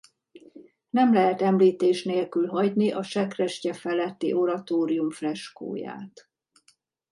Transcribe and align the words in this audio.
Nem 0.89 1.13
lehet 1.13 1.41
említés 1.41 2.03
nélkül 2.03 2.47
hagyni 2.47 2.91
a 2.91 3.03
sekrestye 3.03 3.73
feletti 3.73 4.33
oratórium 4.33 5.11
freskóját. 5.11 6.29